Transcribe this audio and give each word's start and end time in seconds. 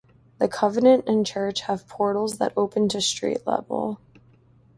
The 0.39 0.47
convent 0.47 1.07
and 1.07 1.23
church 1.27 1.61
have 1.67 1.87
portals 1.87 2.39
that 2.39 2.53
open 2.57 2.89
to 2.89 2.99
street 2.99 3.45
level. 3.45 4.01